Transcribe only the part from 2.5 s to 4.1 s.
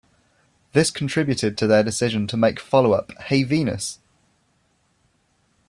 follow up Hey Venus!